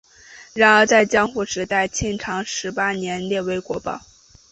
[0.55, 4.01] 然而在江户时代庆长十八年列为国宝。